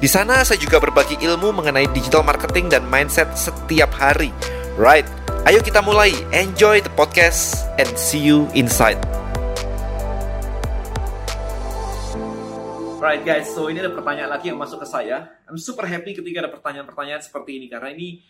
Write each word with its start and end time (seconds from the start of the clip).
Di 0.00 0.08
sana 0.08 0.40
saya 0.48 0.56
juga 0.56 0.80
berbagi 0.80 1.20
ilmu 1.20 1.60
mengenai 1.60 1.84
digital 1.92 2.24
marketing 2.24 2.72
dan 2.72 2.88
mindset 2.88 3.36
setiap 3.36 3.92
hari. 3.92 4.32
Right, 4.80 5.04
ayo 5.44 5.60
kita 5.60 5.84
mulai. 5.84 6.16
Enjoy 6.32 6.80
the 6.80 6.88
podcast 6.96 7.68
and 7.76 7.84
see 8.00 8.16
you 8.16 8.48
inside. 8.56 8.96
Right 12.96 13.20
guys, 13.20 13.52
so 13.52 13.68
ini 13.68 13.84
ada 13.84 13.92
pertanyaan 13.92 14.32
lagi 14.32 14.48
yang 14.48 14.56
masuk 14.56 14.80
ke 14.80 14.88
saya. 14.88 15.36
I'm 15.44 15.60
super 15.60 15.84
happy 15.84 16.16
ketika 16.16 16.48
ada 16.48 16.50
pertanyaan-pertanyaan 16.56 17.20
seperti 17.20 17.60
ini 17.60 17.68
karena 17.68 17.92
ini 17.92 18.24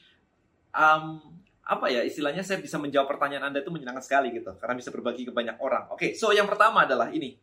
um, 0.75 1.23
apa 1.63 1.87
ya 1.87 2.03
istilahnya 2.03 2.43
saya 2.43 2.59
bisa 2.59 2.83
menjawab 2.83 3.15
pertanyaan 3.15 3.55
Anda 3.55 3.63
itu 3.63 3.71
menyenangkan 3.71 4.03
sekali 4.03 4.35
gitu 4.35 4.59
karena 4.59 4.75
bisa 4.75 4.91
berbagi 4.91 5.23
ke 5.23 5.31
banyak 5.31 5.55
orang. 5.63 5.87
Oke, 5.95 6.03
okay, 6.03 6.11
so 6.19 6.35
yang 6.35 6.51
pertama 6.51 6.83
adalah 6.83 7.15
ini. 7.15 7.39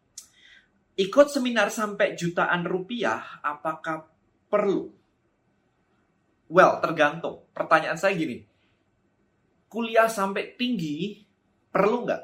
Ikut 1.00 1.32
seminar 1.32 1.72
sampai 1.72 2.20
jutaan 2.20 2.68
rupiah, 2.68 3.40
apakah 3.40 4.17
perlu? 4.48 4.92
Well, 6.48 6.80
tergantung. 6.80 7.44
Pertanyaan 7.52 8.00
saya 8.00 8.16
gini, 8.16 8.48
kuliah 9.68 10.08
sampai 10.08 10.56
tinggi 10.56 11.28
perlu 11.72 12.08
nggak 12.08 12.24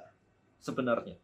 sebenarnya? 0.63 1.19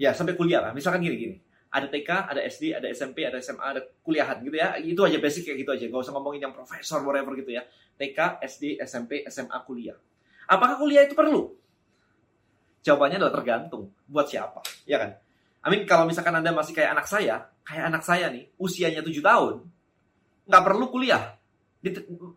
Ya, 0.00 0.10
sampai 0.16 0.34
kuliah 0.34 0.64
lah. 0.64 0.72
Misalkan 0.72 1.04
gini-gini. 1.04 1.38
Ada 1.74 1.90
TK, 1.90 2.10
ada 2.30 2.40
SD, 2.46 2.70
ada 2.70 2.86
SMP, 2.86 3.26
ada 3.26 3.38
SMA, 3.42 3.62
ada 3.62 3.82
kuliahan 4.06 4.38
gitu 4.46 4.54
ya. 4.54 4.78
Itu 4.78 5.02
aja 5.02 5.18
basic 5.18 5.50
kayak 5.50 5.58
gitu 5.66 5.70
aja. 5.74 5.84
Gak 5.90 6.02
usah 6.06 6.14
ngomongin 6.14 6.46
yang 6.46 6.54
profesor, 6.54 7.02
whatever 7.02 7.34
gitu 7.34 7.50
ya. 7.50 7.66
TK, 7.98 8.42
SD, 8.46 8.78
SMP, 8.78 9.26
SMA, 9.26 9.58
kuliah. 9.66 9.98
Apakah 10.46 10.78
kuliah 10.78 11.02
itu 11.02 11.18
perlu? 11.18 11.50
Jawabannya 12.86 13.18
adalah 13.18 13.34
tergantung. 13.34 13.90
Buat 14.06 14.30
siapa? 14.30 14.62
Ya 14.86 15.02
kan? 15.02 15.10
I 15.64 15.72
mean, 15.72 15.88
kalau 15.88 16.04
misalkan 16.04 16.36
Anda 16.36 16.52
masih 16.52 16.76
kayak 16.76 16.92
anak 16.92 17.08
saya, 17.08 17.48
kayak 17.64 17.88
anak 17.88 18.04
saya 18.04 18.28
nih, 18.28 18.52
usianya 18.60 19.00
7 19.00 19.24
tahun, 19.24 19.64
nggak 20.44 20.62
perlu 20.64 20.86
kuliah. 20.92 21.40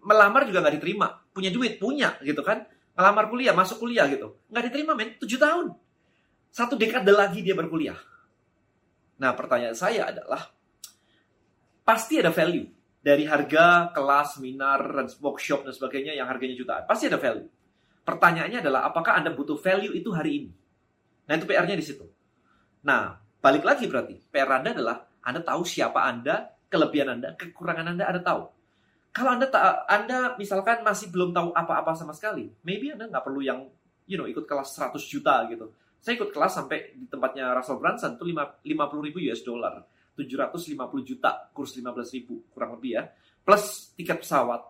melamar 0.03 0.43
juga 0.43 0.59
nggak 0.59 0.75
diterima. 0.75 1.07
Punya 1.31 1.51
duit, 1.51 1.79
punya 1.79 2.19
gitu 2.19 2.43
kan. 2.43 2.67
Ngelamar 2.99 3.31
kuliah, 3.31 3.55
masuk 3.55 3.79
kuliah 3.79 4.03
gitu. 4.11 4.35
Nggak 4.51 4.63
diterima 4.71 4.91
men, 4.91 5.15
7 5.19 5.39
tahun. 5.39 5.65
Satu 6.51 6.75
dekade 6.75 7.11
lagi 7.15 7.39
dia 7.43 7.55
berkuliah. 7.55 7.95
Nah 9.23 9.31
pertanyaan 9.35 9.75
saya 9.75 10.11
adalah, 10.11 10.51
pasti 11.87 12.19
ada 12.19 12.31
value. 12.31 12.67
Dari 12.99 13.23
harga 13.23 13.95
kelas, 13.95 14.35
seminar, 14.35 14.83
workshop, 15.23 15.63
dan 15.63 15.71
sebagainya 15.71 16.11
yang 16.11 16.27
harganya 16.27 16.59
jutaan. 16.59 16.83
Pasti 16.83 17.07
ada 17.07 17.15
value. 17.15 17.47
Pertanyaannya 18.03 18.59
adalah, 18.59 18.83
apakah 18.91 19.15
Anda 19.15 19.31
butuh 19.31 19.55
value 19.55 19.95
itu 19.95 20.11
hari 20.11 20.43
ini? 20.43 20.51
Nah 21.27 21.39
itu 21.39 21.47
PR-nya 21.47 21.75
di 21.79 21.85
situ. 21.87 22.03
Nah, 22.87 23.19
balik 23.43 23.67
lagi 23.67 23.91
berarti. 23.91 24.15
PR 24.31 24.47
Anda 24.47 24.71
adalah, 24.71 25.03
Anda 25.27 25.43
tahu 25.43 25.67
siapa 25.67 26.07
Anda, 26.07 26.55
kelebihan 26.71 27.19
Anda, 27.19 27.35
kekurangan 27.35 27.91
Anda, 27.91 28.07
Anda 28.07 28.23
tahu. 28.23 28.47
Kalau 29.11 29.35
Anda 29.35 29.51
tak, 29.51 29.83
Anda 29.91 30.39
misalkan 30.39 30.87
masih 30.87 31.11
belum 31.11 31.35
tahu 31.35 31.51
apa-apa 31.51 31.91
sama 31.99 32.15
sekali, 32.15 32.47
maybe 32.63 32.95
Anda 32.95 33.11
nggak 33.11 33.27
perlu 33.27 33.43
yang, 33.43 33.67
you 34.07 34.15
know, 34.15 34.23
ikut 34.23 34.47
kelas 34.47 34.71
100 34.79 35.03
juta 35.03 35.43
gitu. 35.51 35.67
Saya 35.99 36.15
ikut 36.15 36.31
kelas 36.31 36.63
sampai 36.63 36.95
di 36.95 37.11
tempatnya 37.11 37.51
Russell 37.51 37.81
Brunson 37.81 38.15
itu 38.15 38.23
50 38.23 38.63
ribu 39.03 39.17
US 39.27 39.41
dollar, 39.43 39.83
750 40.15 40.79
juta, 41.03 41.51
kurs 41.51 41.75
15 41.75 42.15
ribu, 42.15 42.47
kurang 42.55 42.79
lebih 42.79 42.91
ya. 42.95 43.03
Plus 43.43 43.91
tiket 43.99 44.23
pesawat, 44.23 44.63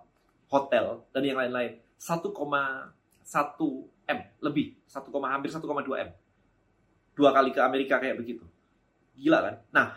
hotel, 0.50 1.06
dan 1.14 1.22
yang 1.22 1.38
lain-lain. 1.38 1.78
1,1 1.98 2.34
M 4.08 4.20
lebih, 4.42 4.68
1, 4.90 5.06
hampir 5.28 5.50
1,2 5.52 6.02
M. 6.02 6.10
Dua 7.18 7.34
kali 7.34 7.50
ke 7.50 7.60
Amerika 7.60 7.98
kayak 7.98 8.22
begitu. 8.22 8.46
Gila 9.18 9.42
kan? 9.42 9.56
Nah, 9.74 9.88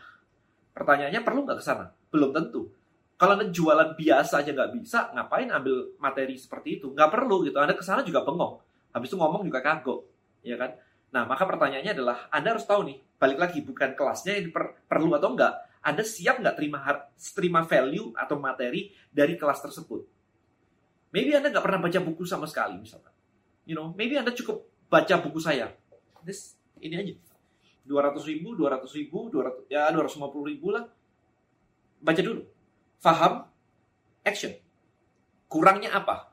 pertanyaannya 0.72 1.20
perlu 1.20 1.44
nggak 1.44 1.60
ke 1.60 1.64
sana? 1.64 1.92
Belum 2.08 2.32
tentu. 2.32 2.72
Kalau 3.20 3.36
Anda 3.36 3.52
jualan 3.52 4.00
biasa 4.00 4.40
aja 4.40 4.56
nggak 4.56 4.72
bisa, 4.80 5.12
ngapain 5.12 5.52
ambil 5.52 5.92
materi 6.00 6.40
seperti 6.40 6.80
itu? 6.80 6.96
Nggak 6.96 7.12
perlu 7.12 7.44
gitu. 7.44 7.60
Anda 7.60 7.76
ke 7.76 7.84
sana 7.84 8.00
juga 8.00 8.24
bengong. 8.24 8.56
Habis 8.96 9.12
itu 9.12 9.16
ngomong 9.20 9.44
juga 9.44 9.60
kagok. 9.60 10.08
Ya 10.40 10.56
kan? 10.56 10.72
Nah, 11.12 11.28
maka 11.28 11.44
pertanyaannya 11.44 11.92
adalah, 11.92 12.32
Anda 12.32 12.56
harus 12.56 12.64
tahu 12.64 12.86
nih, 12.86 12.96
balik 13.20 13.38
lagi, 13.38 13.58
bukan 13.60 13.92
kelasnya 13.92 14.40
yang 14.40 14.54
per 14.54 14.88
perlu 14.88 15.12
atau 15.20 15.36
enggak. 15.36 15.52
Anda 15.84 16.00
siap 16.06 16.40
nggak 16.40 16.56
terima, 16.56 16.78
terima 17.36 17.60
value 17.66 18.16
atau 18.16 18.40
materi 18.40 18.88
dari 19.12 19.36
kelas 19.36 19.60
tersebut? 19.68 20.00
Maybe 21.10 21.34
Anda 21.34 21.50
nggak 21.50 21.64
pernah 21.66 21.80
baca 21.82 21.98
buku 22.00 22.22
sama 22.24 22.46
sekali, 22.46 22.78
misalkan. 22.78 23.12
You 23.66 23.74
know, 23.74 23.90
maybe 23.98 24.16
Anda 24.16 24.30
cukup 24.32 24.64
baca 24.86 25.14
buku 25.18 25.42
saya. 25.42 25.74
This, 26.22 26.54
ini 26.80 26.94
aja. 26.96 27.14
200 27.86 28.22
ribu, 28.28 28.54
200 28.54 28.86
ribu, 28.98 29.18
200, 29.32 29.66
ya 29.72 29.88
250 29.90 30.50
ribu 30.50 30.70
lah. 30.70 30.84
Baca 32.00 32.20
dulu. 32.20 32.42
Faham, 33.00 33.48
action. 34.22 34.52
Kurangnya 35.50 35.96
apa? 35.96 36.30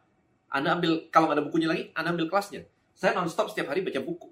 Anda 0.51 0.75
ambil, 0.75 1.09
kalau 1.11 1.31
ada 1.31 1.41
bukunya 1.43 1.67
lagi, 1.71 1.89
Anda 1.95 2.13
ambil 2.15 2.29
kelasnya. 2.29 2.67
Saya 2.93 3.17
non-stop 3.17 3.51
setiap 3.51 3.71
hari 3.71 3.83
baca 3.83 3.99
buku. 4.03 4.29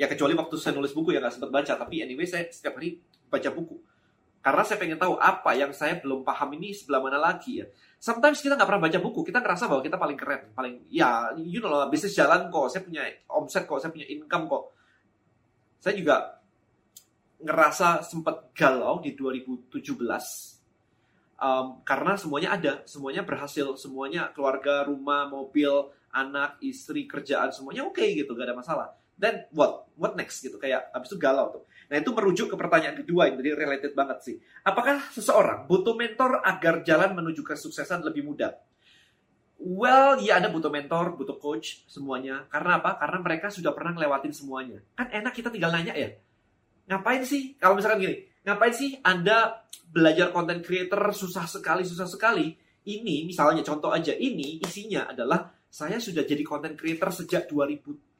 Ya 0.00 0.08
kecuali 0.08 0.32
waktu 0.32 0.56
saya 0.56 0.72
nulis 0.72 0.96
buku 0.96 1.12
ya 1.12 1.20
nggak 1.20 1.34
sempat 1.36 1.50
baca, 1.52 1.72
tapi 1.76 2.00
anyway 2.00 2.24
saya 2.24 2.48
setiap 2.48 2.80
hari 2.80 3.02
baca 3.28 3.50
buku. 3.52 3.76
Karena 4.40 4.64
saya 4.64 4.80
pengen 4.80 4.96
tahu 4.96 5.20
apa 5.20 5.52
yang 5.52 5.68
saya 5.76 6.00
belum 6.00 6.24
paham 6.24 6.56
ini 6.56 6.72
sebelah 6.72 7.04
mana 7.04 7.20
lagi 7.20 7.60
ya. 7.60 7.68
Sometimes 8.00 8.40
kita 8.40 8.56
nggak 8.56 8.64
pernah 8.64 8.82
baca 8.88 8.98
buku, 9.04 9.20
kita 9.28 9.44
ngerasa 9.44 9.68
bahwa 9.68 9.84
kita 9.84 10.00
paling 10.00 10.16
keren, 10.16 10.42
paling 10.56 10.88
ya 10.88 11.28
you 11.36 11.60
know 11.60 11.68
lah 11.68 11.92
bisnis 11.92 12.16
jalan 12.16 12.48
kok, 12.48 12.72
saya 12.72 12.80
punya 12.80 13.04
omset 13.28 13.68
kok, 13.68 13.76
saya 13.76 13.92
punya 13.92 14.08
income 14.08 14.48
kok 14.48 14.79
saya 15.80 15.96
juga 15.96 16.16
ngerasa 17.40 18.04
sempat 18.04 18.52
galau 18.52 19.00
di 19.00 19.16
2017 19.16 19.72
um, 21.40 21.80
karena 21.82 22.12
semuanya 22.20 22.50
ada, 22.54 22.72
semuanya 22.84 23.24
berhasil, 23.24 23.74
semuanya 23.80 24.28
keluarga, 24.36 24.84
rumah, 24.84 25.24
mobil, 25.26 25.88
anak, 26.12 26.60
istri, 26.60 27.08
kerjaan 27.08 27.48
semuanya 27.50 27.88
oke 27.88 27.96
okay, 27.96 28.12
gitu, 28.20 28.36
gak 28.36 28.52
ada 28.52 28.56
masalah. 28.56 28.88
Dan 29.20 29.44
what? 29.52 29.84
What 30.00 30.16
next 30.16 30.40
gitu? 30.40 30.56
Kayak 30.56 30.88
abis 30.96 31.12
itu 31.12 31.20
galau 31.20 31.52
tuh. 31.52 31.68
Nah 31.92 32.00
itu 32.00 32.08
merujuk 32.08 32.48
ke 32.48 32.56
pertanyaan 32.56 32.96
kedua 32.96 33.28
yang 33.28 33.36
tadi 33.36 33.52
related 33.52 33.92
banget 33.92 34.18
sih. 34.24 34.36
Apakah 34.64 35.12
seseorang 35.12 35.68
butuh 35.68 35.92
mentor 35.92 36.40
agar 36.40 36.80
jalan 36.80 37.12
menuju 37.12 37.44
kesuksesan 37.44 38.00
lebih 38.00 38.24
mudah? 38.24 38.56
Well, 39.60 40.16
ya 40.24 40.40
Anda 40.40 40.48
butuh 40.48 40.72
mentor, 40.72 41.20
butuh 41.20 41.36
coach, 41.36 41.84
semuanya. 41.84 42.48
Karena 42.48 42.80
apa? 42.80 42.96
Karena 42.96 43.20
mereka 43.20 43.52
sudah 43.52 43.76
pernah 43.76 43.92
ngelewatin 43.92 44.32
semuanya. 44.32 44.80
Kan 44.96 45.12
enak 45.12 45.36
kita 45.36 45.52
tinggal 45.52 45.68
nanya 45.68 45.92
ya. 45.92 46.16
Ngapain 46.88 47.20
sih? 47.28 47.60
Kalau 47.60 47.76
misalkan 47.76 48.00
gini, 48.00 48.24
ngapain 48.40 48.72
sih 48.72 48.96
Anda 49.04 49.68
belajar 49.84 50.32
content 50.32 50.64
creator 50.64 51.12
susah 51.12 51.44
sekali, 51.44 51.84
susah 51.84 52.08
sekali? 52.08 52.56
Ini, 52.88 53.28
misalnya 53.28 53.60
contoh 53.60 53.92
aja, 53.92 54.16
ini 54.16 54.64
isinya 54.64 55.12
adalah 55.12 55.52
saya 55.68 56.00
sudah 56.00 56.24
jadi 56.24 56.40
content 56.40 56.72
creator 56.72 57.12
sejak 57.12 57.44
2008. 57.52 58.16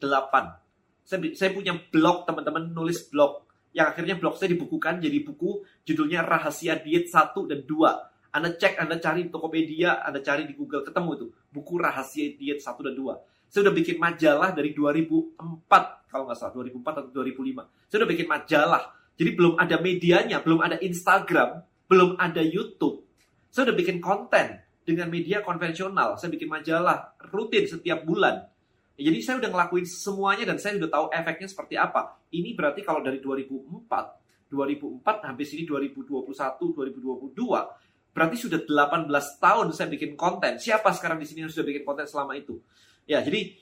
Saya, 1.00 1.18
saya 1.32 1.50
punya 1.56 1.72
blog, 1.72 2.28
teman-teman 2.28 2.68
nulis 2.68 3.08
blog. 3.08 3.48
Yang 3.72 3.86
akhirnya 3.96 4.14
blog 4.20 4.36
saya 4.36 4.52
dibukukan 4.52 5.00
jadi 5.00 5.24
buku 5.24 5.64
judulnya 5.88 6.20
Rahasia 6.20 6.76
Diet 6.84 7.08
1 7.08 7.32
dan 7.48 7.64
2 7.64 8.09
anda 8.30 8.54
cek, 8.54 8.78
Anda 8.78 9.02
cari 9.02 9.26
di 9.26 9.30
Tokopedia, 9.34 10.06
Anda 10.06 10.22
cari 10.22 10.46
di 10.46 10.54
Google, 10.54 10.86
ketemu 10.86 11.10
itu. 11.18 11.26
Buku 11.50 11.74
Rahasia 11.82 12.30
Diet 12.38 12.62
1 12.62 12.78
dan 12.86 12.94
2. 12.94 13.50
Saya 13.50 13.66
udah 13.66 13.74
bikin 13.74 13.98
majalah 13.98 14.54
dari 14.54 14.70
2004, 14.70 16.06
kalau 16.06 16.30
nggak 16.30 16.38
salah, 16.38 16.54
2004 16.54 17.02
atau 17.02 17.10
2005. 17.10 17.66
Saya 17.90 17.98
udah 18.06 18.10
bikin 18.14 18.28
majalah. 18.30 18.82
Jadi 19.18 19.30
belum 19.34 19.54
ada 19.58 19.76
medianya, 19.82 20.38
belum 20.38 20.62
ada 20.62 20.78
Instagram, 20.78 21.66
belum 21.90 22.14
ada 22.22 22.38
YouTube. 22.38 23.02
Saya 23.50 23.66
udah 23.66 23.76
bikin 23.76 23.98
konten 23.98 24.62
dengan 24.86 25.10
media 25.10 25.42
konvensional. 25.42 26.14
Saya 26.14 26.30
bikin 26.30 26.46
majalah 26.46 27.18
rutin 27.34 27.66
setiap 27.66 28.06
bulan. 28.06 28.46
Jadi 28.94 29.18
saya 29.26 29.42
udah 29.42 29.50
ngelakuin 29.50 29.86
semuanya 29.90 30.54
dan 30.54 30.62
saya 30.62 30.78
udah 30.78 30.90
tahu 30.92 31.06
efeknya 31.10 31.48
seperti 31.50 31.74
apa. 31.74 32.14
Ini 32.30 32.54
berarti 32.54 32.86
kalau 32.86 33.02
dari 33.02 33.18
2004, 33.18 34.46
2004 34.46 35.26
sampai 35.26 35.44
sini 35.46 35.66
2021, 35.66 36.30
2022, 36.30 37.89
Berarti 38.10 38.36
sudah 38.36 38.60
18 38.66 39.06
tahun 39.38 39.66
saya 39.70 39.86
bikin 39.86 40.18
konten. 40.18 40.58
Siapa 40.58 40.90
sekarang 40.90 41.22
di 41.22 41.26
sini 41.26 41.46
yang 41.46 41.52
sudah 41.52 41.66
bikin 41.66 41.86
konten 41.86 42.06
selama 42.10 42.34
itu? 42.34 42.58
Ya, 43.06 43.22
jadi 43.22 43.54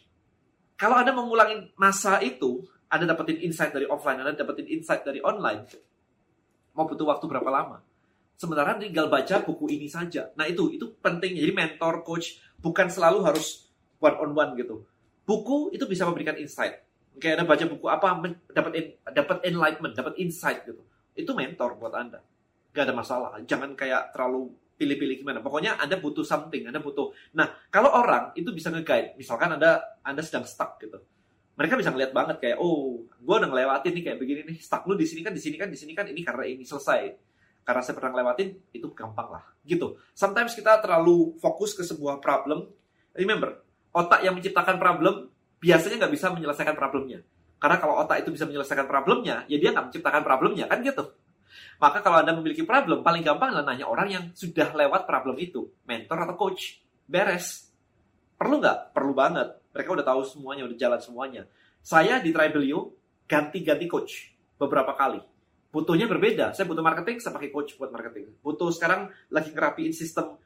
kalau 0.79 0.97
Anda 0.97 1.13
mengulangi 1.13 1.75
masa 1.77 2.23
itu, 2.25 2.65
Anda 2.89 3.11
dapetin 3.11 3.43
insight 3.45 3.75
dari 3.75 3.85
offline, 3.85 4.25
Anda 4.25 4.39
dapetin 4.39 4.71
insight 4.71 5.05
dari 5.05 5.21
online, 5.21 5.69
mau 6.73 6.87
butuh 6.87 7.05
waktu 7.11 7.27
berapa 7.27 7.51
lama? 7.51 7.83
Sementara 8.39 8.79
tinggal 8.79 9.11
baca 9.11 9.43
buku 9.43 9.67
ini 9.75 9.91
saja. 9.91 10.31
Nah 10.39 10.47
itu 10.47 10.71
itu 10.71 10.87
penting. 11.03 11.35
Jadi 11.35 11.51
mentor, 11.51 12.07
coach 12.07 12.39
bukan 12.63 12.87
selalu 12.87 13.27
harus 13.27 13.67
one 13.99 14.15
on 14.15 14.31
one 14.31 14.55
gitu. 14.55 14.87
Buku 15.27 15.75
itu 15.75 15.83
bisa 15.91 16.07
memberikan 16.07 16.39
insight. 16.39 16.79
Kayak 17.19 17.43
Anda 17.43 17.47
baca 17.51 17.65
buku 17.67 17.87
apa 17.91 18.07
dapat 18.55 18.73
dapat 19.11 19.37
enlightenment, 19.43 19.95
dapat 19.99 20.15
insight 20.23 20.63
gitu. 20.63 20.87
Itu 21.19 21.35
mentor 21.35 21.75
buat 21.75 21.91
Anda. 21.99 22.23
Gak 22.73 22.85
ada 22.89 22.95
masalah. 22.95 23.31
Jangan 23.45 23.75
kayak 23.75 24.15
terlalu 24.15 24.53
pilih-pilih 24.79 25.27
gimana. 25.27 25.43
Pokoknya 25.43 25.77
Anda 25.81 25.99
butuh 25.99 26.23
something, 26.23 26.71
Anda 26.71 26.79
butuh. 26.79 27.11
Nah, 27.35 27.51
kalau 27.69 27.91
orang 27.91 28.31
itu 28.39 28.55
bisa 28.55 28.71
nge-guide. 28.71 29.19
Misalkan 29.19 29.59
Anda 29.59 29.83
Anda 30.07 30.23
sedang 30.23 30.47
stuck 30.47 30.79
gitu. 30.79 31.03
Mereka 31.59 31.75
bisa 31.75 31.91
ngeliat 31.91 32.15
banget 32.15 32.39
kayak, 32.39 32.59
oh, 32.63 33.03
gue 33.03 33.35
udah 33.35 33.51
ngelewatin 33.51 33.91
nih 33.91 34.03
kayak 34.07 34.19
begini 34.23 34.41
nih. 34.47 34.59
Stuck 34.63 34.87
lu 34.87 34.95
di 34.95 35.11
sini 35.11 35.27
kan, 35.27 35.35
di 35.35 35.43
sini 35.43 35.59
kan, 35.59 35.67
di 35.67 35.75
sini 35.75 35.91
kan, 35.91 36.07
ini 36.07 36.23
karena 36.23 36.47
ini 36.47 36.63
selesai 36.63 37.29
karena 37.69 37.85
saya 37.85 38.01
pernah 38.01 38.17
ngelewatin 38.17 38.49
itu 38.73 38.89
gampang 38.97 39.29
lah 39.29 39.45
gitu 39.69 40.01
sometimes 40.17 40.57
kita 40.57 40.81
terlalu 40.81 41.37
fokus 41.37 41.77
ke 41.77 41.85
sebuah 41.85 42.17
problem 42.17 42.65
remember 43.13 43.61
otak 43.93 44.25
yang 44.25 44.33
menciptakan 44.33 44.81
problem 44.81 45.29
biasanya 45.61 46.01
nggak 46.01 46.13
bisa 46.17 46.33
menyelesaikan 46.33 46.73
problemnya 46.73 47.21
karena 47.61 47.77
kalau 47.77 48.01
otak 48.01 48.25
itu 48.25 48.33
bisa 48.33 48.49
menyelesaikan 48.49 48.89
problemnya 48.89 49.45
ya 49.53 49.61
dia 49.61 49.77
nggak 49.77 49.93
menciptakan 49.93 50.25
problemnya 50.25 50.65
kan 50.65 50.81
gitu 50.81 51.13
maka 51.79 52.03
kalau 52.03 52.21
anda 52.23 52.35
memiliki 52.35 52.67
problem 52.67 53.01
paling 53.07 53.23
gampang 53.23 53.55
adalah 53.55 53.73
nanya 53.73 53.87
orang 53.87 54.09
yang 54.11 54.25
sudah 54.35 54.75
lewat 54.75 55.07
problem 55.07 55.39
itu 55.39 55.71
mentor 55.87 56.27
atau 56.27 56.37
coach 56.37 56.83
beres 57.07 57.71
perlu 58.39 58.59
nggak 58.59 58.95
perlu 58.95 59.15
banget 59.15 59.55
mereka 59.73 59.89
udah 59.95 60.07
tahu 60.07 60.21
semuanya 60.27 60.67
udah 60.67 60.77
jalan 60.79 61.01
semuanya 61.01 61.43
saya 61.83 62.19
di 62.19 62.35
Tribelio 62.35 62.95
ganti-ganti 63.27 63.87
coach 63.87 64.35
beberapa 64.59 64.95
kali 64.99 65.23
butuhnya 65.69 66.09
berbeda. 66.09 66.57
Saya 66.57 66.65
butuh 66.65 66.85
marketing, 66.85 67.21
saya 67.21 67.33
pakai 67.37 67.51
coach 67.53 67.77
buat 67.77 67.93
marketing. 67.93 68.41
Butuh 68.41 68.73
sekarang 68.73 69.13
lagi 69.29 69.53
ngerapiin 69.53 69.93
sistem 69.93 70.41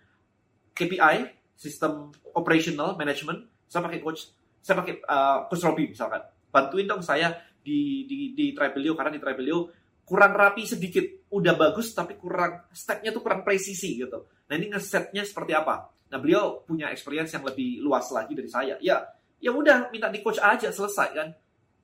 KPI, 0.75 1.31
sistem 1.55 2.11
operational 2.34 2.99
management, 2.99 3.46
saya 3.70 3.87
pakai 3.87 4.00
coach. 4.02 4.29
Saya 4.62 4.79
pakai 4.79 5.02
uh, 5.02 5.46
coach 5.50 5.62
Robi 5.62 5.90
misalkan. 5.90 6.23
Bantuin 6.52 6.87
dong 6.87 7.02
saya 7.02 7.34
di 7.62 8.05
di 8.06 8.34
di 8.34 8.50
Tribelio 8.50 8.99
karena 8.99 9.14
di 9.14 9.20
Tribelio 9.23 9.70
kurang 10.06 10.32
rapi 10.34 10.66
sedikit. 10.66 11.04
Udah 11.32 11.56
bagus 11.56 11.96
tapi 11.96 12.20
kurang 12.20 12.69
stepnya 12.75 13.10
tuh 13.14 13.25
kurang 13.25 13.40
presisi 13.43 13.96
gitu. 13.96 14.28
Nah 14.49 14.54
ini 14.54 14.69
ngesetnya 14.72 15.25
seperti 15.25 15.56
apa? 15.56 15.88
Nah 16.12 16.19
beliau 16.20 16.60
punya 16.62 16.93
experience 16.93 17.32
yang 17.32 17.44
lebih 17.46 17.81
luas 17.81 18.12
lagi 18.12 18.37
dari 18.37 18.50
saya. 18.52 18.76
Ya 18.84 19.00
ya 19.43 19.50
udah 19.50 19.88
minta 19.88 20.12
di 20.12 20.20
coach 20.20 20.38
aja 20.38 20.69
selesai 20.69 21.08
kan. 21.16 21.28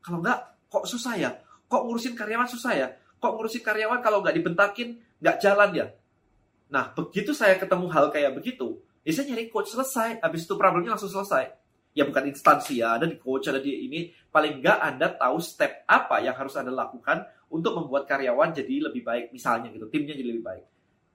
Kalau 0.05 0.21
enggak 0.21 0.69
kok 0.69 0.85
susah 0.85 1.15
ya? 1.17 1.31
Kok 1.69 1.83
ngurusin 1.85 2.15
karyawan 2.17 2.49
susah 2.49 2.73
ya? 2.77 2.89
Kok 3.19 3.33
ngurusin 3.35 3.63
karyawan 3.65 4.01
kalau 4.01 4.23
nggak 4.23 4.37
dibentakin, 4.37 5.01
nggak 5.21 5.37
jalan 5.43 5.71
ya? 5.75 5.87
Nah, 6.69 6.93
begitu 6.93 7.33
saya 7.33 7.57
ketemu 7.57 7.89
hal 7.89 8.13
kayak 8.13 8.37
begitu, 8.37 8.79
ya 9.03 9.13
saya 9.17 9.33
nyari 9.33 9.49
coach 9.49 9.73
selesai. 9.73 10.21
Habis 10.21 10.45
itu 10.45 10.55
problemnya 10.55 10.95
langsung 10.95 11.11
selesai. 11.11 11.51
Ya 11.97 12.07
bukan 12.07 12.31
instansi 12.31 12.79
ya, 12.79 12.95
ada 13.01 13.09
di 13.09 13.19
coach, 13.19 13.51
ada 13.51 13.59
di 13.59 13.89
ini. 13.89 14.13
Paling 14.31 14.63
nggak 14.63 14.79
Anda 14.79 15.09
tahu 15.19 15.41
step 15.43 15.89
apa 15.89 16.23
yang 16.23 16.37
harus 16.37 16.55
Anda 16.55 16.71
lakukan 16.71 17.27
untuk 17.49 17.73
membuat 17.77 18.05
karyawan 18.09 18.53
jadi 18.53 18.91
lebih 18.91 19.03
baik. 19.05 19.33
Misalnya 19.33 19.73
gitu, 19.73 19.89
timnya 19.89 20.15
jadi 20.15 20.29
lebih 20.29 20.45
baik. 20.45 20.65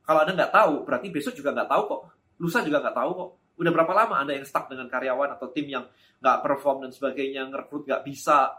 Kalau 0.03 0.19
Anda 0.25 0.33
nggak 0.35 0.51
tahu, 0.51 0.73
berarti 0.83 1.07
besok 1.13 1.33
juga 1.37 1.55
nggak 1.55 1.69
tahu 1.69 1.83
kok. 1.87 2.01
Lusa 2.41 2.59
juga 2.65 2.83
nggak 2.83 2.97
tahu 2.97 3.11
kok. 3.15 3.29
Udah 3.53 3.71
berapa 3.71 3.93
lama 3.93 4.15
Anda 4.19 4.33
yang 4.35 4.45
stuck 4.45 4.67
dengan 4.67 4.89
karyawan 4.89 5.37
atau 5.37 5.47
tim 5.53 5.69
yang 5.69 5.85
nggak 6.19 6.37
perform 6.41 6.83
dan 6.83 6.91
sebagainya, 6.91 7.47
ngerekrut 7.47 7.85
nggak 7.85 8.01
bisa 8.03 8.51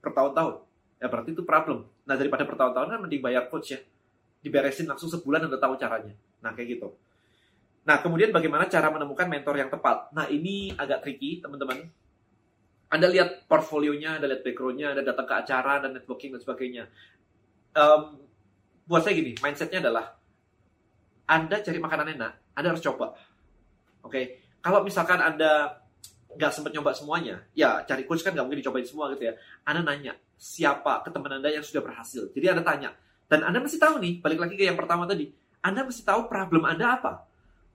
bertahun-tahun 0.00 0.70
ya 1.00 1.08
berarti 1.08 1.32
itu 1.32 1.42
problem. 1.42 1.88
Nah 2.04 2.14
daripada 2.14 2.44
bertahun-tahun 2.44 2.88
kan 2.92 3.00
mending 3.00 3.24
bayar 3.24 3.48
coach 3.48 3.72
ya. 3.72 3.80
Diberesin 4.44 4.88
langsung 4.88 5.08
sebulan 5.08 5.48
udah 5.48 5.60
tahu 5.60 5.74
caranya. 5.80 6.12
Nah 6.44 6.52
kayak 6.52 6.76
gitu. 6.76 6.92
Nah 7.88 8.04
kemudian 8.04 8.28
bagaimana 8.30 8.68
cara 8.68 8.92
menemukan 8.92 9.24
mentor 9.26 9.56
yang 9.56 9.72
tepat? 9.72 10.12
Nah 10.12 10.28
ini 10.28 10.76
agak 10.76 11.00
tricky 11.00 11.40
teman-teman. 11.40 11.88
Anda 12.90 13.06
lihat 13.06 13.46
portfolionya, 13.46 14.18
Anda 14.18 14.26
lihat 14.26 14.42
backgroundnya, 14.42 14.98
Anda 14.98 15.06
datang 15.06 15.30
ke 15.30 15.34
acara 15.38 15.78
dan 15.78 15.94
networking 15.94 16.34
dan 16.34 16.40
sebagainya. 16.42 16.84
Um, 17.70 18.18
buat 18.90 19.06
saya 19.06 19.14
gini, 19.14 19.38
mindsetnya 19.38 19.78
adalah 19.78 20.18
Anda 21.30 21.62
cari 21.62 21.78
makanan 21.78 22.18
enak, 22.18 22.32
Anda 22.58 22.74
harus 22.74 22.82
coba. 22.82 23.14
Oke, 24.02 24.10
okay? 24.10 24.24
kalau 24.58 24.82
misalkan 24.82 25.22
Anda 25.22 25.78
nggak 26.34 26.50
sempat 26.50 26.74
nyoba 26.74 26.90
semuanya, 26.90 27.46
ya 27.54 27.86
cari 27.86 28.02
coach 28.02 28.26
kan 28.26 28.34
nggak 28.34 28.42
mungkin 28.42 28.58
dicobain 28.58 28.86
semua 28.86 29.14
gitu 29.14 29.30
ya. 29.30 29.38
Anda 29.62 29.86
nanya, 29.86 30.18
siapa 30.34 31.06
ke 31.06 31.14
teman 31.14 31.38
Anda 31.38 31.54
yang 31.54 31.62
sudah 31.62 31.86
berhasil. 31.86 32.34
Jadi 32.34 32.46
Anda 32.50 32.66
tanya. 32.66 32.90
Dan 33.30 33.46
Anda 33.46 33.62
mesti 33.62 33.78
tahu 33.78 34.02
nih, 34.02 34.18
balik 34.18 34.42
lagi 34.42 34.58
ke 34.58 34.66
yang 34.66 34.74
pertama 34.74 35.06
tadi. 35.06 35.30
Anda 35.62 35.86
mesti 35.86 36.02
tahu 36.02 36.26
problem 36.26 36.66
Anda 36.66 36.98
apa. 36.98 37.22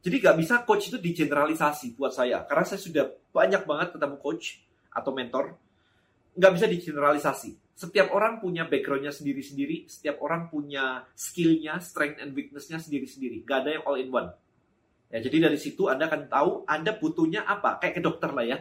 Jadi 0.03 0.19
nggak 0.19 0.35
bisa 0.35 0.56
coach 0.68 0.91
itu 0.91 1.00
digeneralisasi 1.00 1.95
buat 1.95 2.11
saya. 2.11 2.44
Karena 2.44 2.68
saya 2.68 2.83
sudah 2.83 3.07
banyak 3.31 3.63
banget 3.63 3.88
ketemu 3.95 4.19
coach 4.19 4.64
atau 4.95 5.12
mentor. 5.12 5.59
Nggak 6.39 6.51
bisa 6.56 6.65
digeneralisasi. 6.71 7.75
Setiap 7.75 8.15
orang 8.15 8.39
punya 8.39 8.63
backgroundnya 8.63 9.12
sendiri-sendiri. 9.12 9.92
Setiap 9.92 10.24
orang 10.24 10.47
punya 10.47 11.03
skillnya, 11.12 11.83
strength 11.83 12.24
and 12.24 12.31
weaknessnya 12.31 12.80
sendiri-sendiri. 12.80 13.44
Nggak 13.44 13.57
ada 13.68 13.69
yang 13.75 13.83
all 13.83 14.00
in 14.00 14.09
one. 14.09 14.31
Ya, 15.12 15.19
jadi 15.19 15.51
dari 15.51 15.59
situ 15.59 15.92
Anda 15.92 16.07
akan 16.07 16.31
tahu 16.31 16.51
Anda 16.63 16.95
butuhnya 16.95 17.44
apa. 17.44 17.83
Kayak 17.83 18.00
ke 18.00 18.01
dokter 18.01 18.31
lah 18.31 18.47
ya 18.47 18.57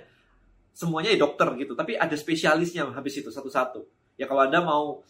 semuanya 0.75 1.14
ya 1.14 1.19
dokter 1.22 1.46
gitu, 1.54 1.78
tapi 1.78 1.94
ada 1.94 2.12
spesialisnya 2.19 2.90
habis 2.90 3.14
itu 3.14 3.31
satu-satu. 3.31 3.86
Ya 4.19 4.26
kalau 4.26 4.42
Anda 4.42 4.58
mau 4.60 5.06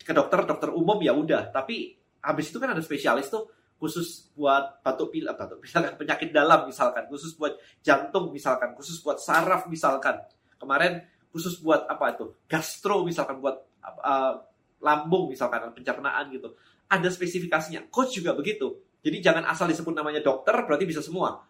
ke 0.00 0.12
dokter, 0.16 0.48
dokter 0.48 0.72
umum 0.72 0.96
ya 1.04 1.12
udah, 1.12 1.52
tapi 1.52 1.92
habis 2.24 2.48
itu 2.48 2.56
kan 2.56 2.72
ada 2.72 2.80
spesialis 2.80 3.28
tuh 3.28 3.52
khusus 3.76 4.32
buat 4.32 4.80
batuk 4.80 5.12
pilek, 5.12 5.36
batuk 5.36 5.60
pilek 5.60 5.94
penyakit 6.00 6.32
dalam 6.32 6.64
misalkan, 6.64 7.04
khusus 7.12 7.36
buat 7.36 7.52
jantung 7.84 8.32
misalkan, 8.32 8.72
khusus 8.72 8.96
buat 9.04 9.20
saraf 9.20 9.68
misalkan. 9.68 10.24
Kemarin 10.64 11.04
khusus 11.28 11.60
buat 11.60 11.84
apa 11.84 12.16
itu? 12.16 12.32
Gastro 12.48 13.04
misalkan 13.04 13.38
buat 13.44 13.60
uh, 13.84 14.34
lambung 14.80 15.28
misalkan 15.28 15.68
pencernaan 15.76 16.32
gitu. 16.32 16.56
Ada 16.88 17.12
spesifikasinya. 17.12 17.92
Coach 17.92 18.16
juga 18.16 18.32
begitu. 18.32 18.80
Jadi 19.04 19.20
jangan 19.20 19.44
asal 19.44 19.68
disebut 19.68 19.92
namanya 19.92 20.24
dokter 20.24 20.56
berarti 20.64 20.88
bisa 20.88 21.04
semua 21.04 21.44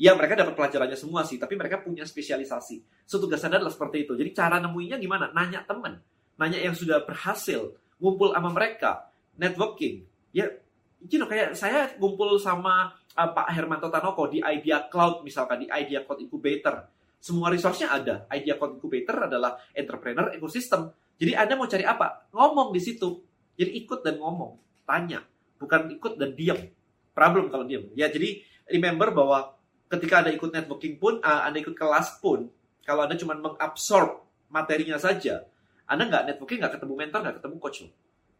ya 0.00 0.16
mereka 0.16 0.32
dapat 0.32 0.56
pelajarannya 0.56 0.96
semua 0.96 1.28
sih, 1.28 1.36
tapi 1.36 1.60
mereka 1.60 1.84
punya 1.84 2.08
spesialisasi. 2.08 3.04
So 3.04 3.20
tugas 3.20 3.44
Anda 3.44 3.60
adalah 3.60 3.76
seperti 3.76 4.08
itu. 4.08 4.16
Jadi 4.16 4.32
cara 4.32 4.56
nemuinya 4.56 4.96
gimana? 4.96 5.28
Nanya 5.36 5.60
teman, 5.68 6.00
nanya 6.40 6.56
yang 6.56 6.72
sudah 6.72 7.04
berhasil, 7.04 7.76
ngumpul 8.00 8.32
sama 8.32 8.48
mereka, 8.48 9.12
networking. 9.36 10.08
Ya, 10.32 10.48
you 11.04 11.20
know, 11.20 11.28
kayak 11.28 11.52
saya 11.52 11.92
ngumpul 12.00 12.40
sama 12.40 12.96
uh, 13.12 13.28
Pak 13.28 13.52
Hermanto 13.52 13.92
Tanoko 13.92 14.24
di 14.32 14.40
Idea 14.40 14.88
Cloud 14.88 15.20
misalkan, 15.20 15.60
di 15.60 15.68
Idea 15.68 16.00
Cloud 16.08 16.24
Incubator. 16.24 16.80
Semua 17.20 17.52
resource-nya 17.52 17.92
ada. 17.92 18.24
Idea 18.32 18.56
Incubator 18.56 19.28
adalah 19.28 19.60
entrepreneur 19.76 20.32
ecosystem. 20.32 20.88
Jadi 21.20 21.36
Anda 21.36 21.52
mau 21.60 21.68
cari 21.68 21.84
apa? 21.84 22.32
Ngomong 22.32 22.72
di 22.72 22.80
situ. 22.80 23.20
Jadi 23.60 23.76
ikut 23.84 24.00
dan 24.00 24.16
ngomong, 24.16 24.56
tanya, 24.88 25.20
bukan 25.60 25.92
ikut 25.92 26.16
dan 26.16 26.32
diam. 26.32 26.56
Problem 27.12 27.52
kalau 27.52 27.68
diam. 27.68 27.92
Ya, 27.92 28.08
jadi 28.08 28.40
remember 28.72 29.12
bahwa 29.12 29.52
ketika 29.92 30.24
Anda 30.24 30.32
ikut 30.32 30.48
networking 30.48 30.96
pun, 30.96 31.20
uh, 31.20 31.44
Anda 31.44 31.60
ikut 31.60 31.76
kelas 31.76 32.24
pun, 32.24 32.48
kalau 32.88 33.04
Anda 33.04 33.20
cuma 33.20 33.36
mengabsorb 33.36 34.24
materinya 34.48 34.96
saja, 34.96 35.44
Anda 35.84 36.08
nggak 36.08 36.24
networking, 36.32 36.64
nggak 36.64 36.80
ketemu 36.80 36.94
mentor, 36.96 37.20
nggak 37.20 37.36
ketemu 37.44 37.56
coach. 37.60 37.80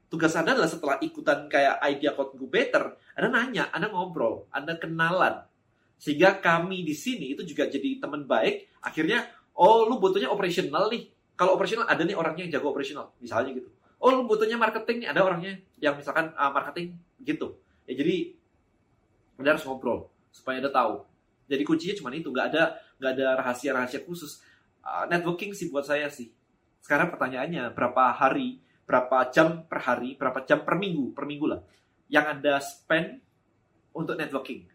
Tugas 0.09 0.33
Anda 0.33 0.57
adalah 0.57 0.71
setelah 0.73 0.97
ikutan 1.05 1.53
kayak 1.53 1.85
idea 1.85 2.17
code 2.17 2.41
better, 2.49 2.97
Anda 3.13 3.29
nanya, 3.29 3.69
Anda 3.77 3.93
ngobrol, 3.93 4.49
Anda 4.57 4.81
kenalan. 4.81 5.50
Sehingga 6.01 6.41
kami 6.41 6.81
di 6.81 6.97
sini 6.97 7.37
itu 7.37 7.45
juga 7.45 7.69
jadi 7.69 8.01
teman 8.01 8.25
baik. 8.25 8.81
Akhirnya, 8.81 9.29
oh 9.53 9.85
lu 9.85 10.01
butuhnya 10.01 10.33
operational 10.33 10.89
nih. 10.89 11.13
Kalau 11.37 11.61
operational 11.61 11.85
ada 11.85 12.01
nih 12.01 12.17
orangnya 12.17 12.49
yang 12.49 12.53
jago 12.57 12.73
operational, 12.73 13.13
misalnya 13.21 13.53
gitu. 13.53 13.69
Oh 14.01 14.09
lu 14.17 14.25
butuhnya 14.25 14.57
marketing 14.57 15.05
nih, 15.05 15.09
ada 15.13 15.21
orangnya 15.21 15.61
yang 15.77 16.01
misalkan 16.01 16.33
uh, 16.33 16.49
marketing 16.49 16.97
gitu. 17.21 17.61
Ya 17.85 18.01
jadi 18.01 18.33
Anda 19.37 19.57
harus 19.57 19.65
ngobrol 19.69 20.09
supaya 20.33 20.65
Anda 20.65 20.73
tahu 20.73 21.05
jadi 21.51 21.67
kuncinya 21.67 21.95
cuma 21.99 22.15
itu, 22.15 22.31
nggak 22.31 22.47
ada 22.55 22.63
nggak 23.03 23.13
ada 23.19 23.29
rahasia-rahasia 23.43 24.07
khusus. 24.07 24.39
Uh, 24.81 25.05
networking 25.11 25.53
sih 25.53 25.69
buat 25.69 25.83
saya 25.83 26.07
sih. 26.07 26.31
Sekarang 26.81 27.11
pertanyaannya 27.13 27.75
berapa 27.77 28.15
hari, 28.17 28.63
berapa 28.87 29.29
jam 29.35 29.67
per 29.67 29.83
hari, 29.85 30.17
berapa 30.17 30.47
jam 30.47 30.63
per 30.63 30.79
minggu, 30.79 31.13
per 31.13 31.27
minggu 31.27 31.51
lah, 31.51 31.61
yang 32.09 32.25
anda 32.39 32.57
spend 32.63 33.19
untuk 33.91 34.15
networking 34.15 34.71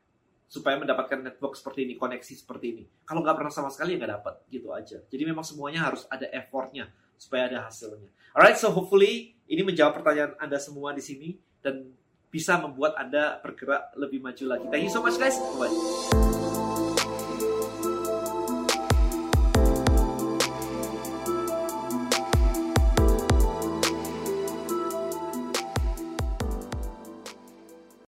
supaya 0.45 0.77
mendapatkan 0.77 1.19
network 1.21 1.57
seperti 1.57 1.89
ini, 1.89 1.93
koneksi 1.97 2.33
seperti 2.37 2.65
ini. 2.71 2.83
Kalau 3.03 3.25
nggak 3.25 3.35
pernah 3.35 3.53
sama 3.53 3.69
sekali 3.73 3.97
ya 3.97 4.05
nggak 4.05 4.13
dapat, 4.21 4.35
gitu 4.49 4.69
aja. 4.71 4.97
Jadi 5.09 5.23
memang 5.25 5.43
semuanya 5.43 5.89
harus 5.89 6.05
ada 6.07 6.29
effortnya 6.29 6.89
supaya 7.17 7.49
ada 7.49 7.65
hasilnya. 7.65 8.09
Alright, 8.35 8.59
so 8.59 8.69
hopefully 8.69 9.35
ini 9.47 9.61
menjawab 9.63 10.01
pertanyaan 10.01 10.35
anda 10.37 10.59
semua 10.61 10.91
di 10.93 11.01
sini 11.01 11.39
dan 11.63 11.95
bisa 12.29 12.59
membuat 12.59 12.99
anda 12.99 13.39
bergerak 13.39 13.95
lebih 13.95 14.19
maju 14.19 14.43
lagi. 14.45 14.65
Thank 14.67 14.83
you 14.85 14.93
so 14.93 14.99
much 14.99 15.15
guys. 15.15 15.39
Bye. 15.55 16.44